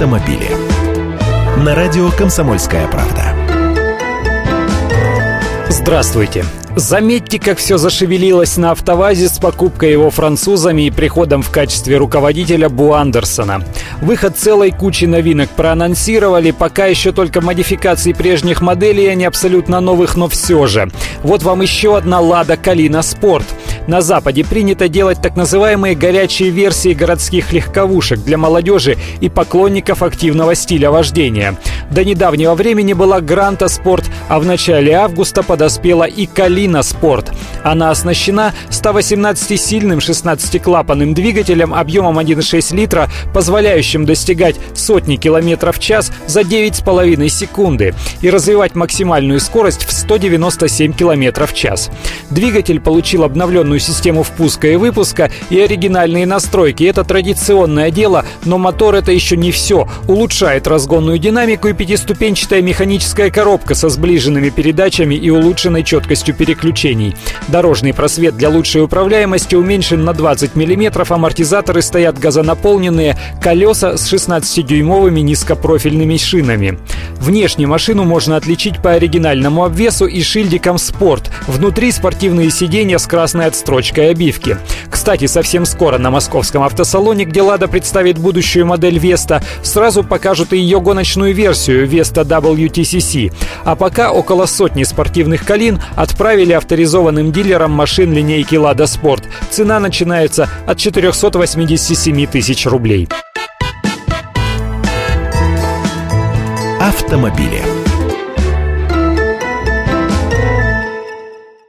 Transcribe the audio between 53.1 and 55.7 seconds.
обновленную систему впуска и выпуска и